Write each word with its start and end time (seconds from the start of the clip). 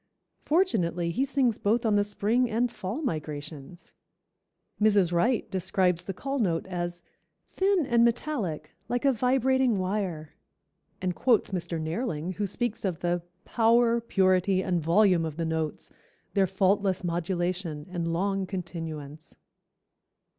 Fortunately 0.41 1.11
he 1.11 1.23
sings 1.23 1.59
both 1.59 1.85
on 1.85 1.95
the 1.95 2.03
spring 2.03 2.49
and 2.49 2.71
fall 2.71 3.03
migrations." 3.03 3.93
Mrs. 4.81 5.13
Wright 5.13 5.47
describes 5.51 6.05
the 6.05 6.13
call 6.15 6.39
note 6.39 6.65
as 6.65 7.03
"Thin 7.51 7.85
and 7.85 8.03
metallic, 8.03 8.71
like 8.89 9.05
a 9.05 9.13
vibrating 9.13 9.77
wire," 9.77 10.33
and 11.03 11.13
quotes 11.13 11.51
Mr. 11.51 11.79
Nehrling, 11.79 12.33
who 12.37 12.47
speaks 12.47 12.83
of 12.83 13.01
the 13.01 13.21
"Power, 13.45 14.01
purity 14.01 14.63
and 14.63 14.81
volume 14.81 15.23
of 15.23 15.37
the 15.37 15.45
notes, 15.45 15.91
their 16.33 16.47
faultless 16.47 17.03
modulation 17.03 17.85
and 17.91 18.11
long 18.11 18.47
continuance." 18.47 19.35